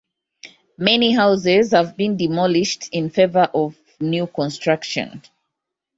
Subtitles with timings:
[0.79, 5.21] Many houses have been demolished in favor of new construction.